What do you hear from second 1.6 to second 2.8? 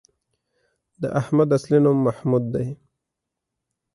نوم محمود دی